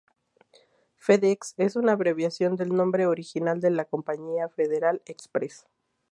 [0.97, 5.67] FedEx es una abreviación del nombre original de la compañía: Federal Express.